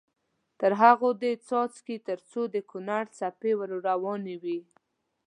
تر 0.59 0.71
هغو 0.81 1.09
دې 1.21 1.31
څاڅي 1.47 1.95
تر 2.07 2.19
څو 2.29 2.41
د 2.53 2.57
کونړ 2.69 3.03
څپې 3.17 3.51
ور 3.59 3.71
روانې 3.87 4.35
وي. 4.43 4.59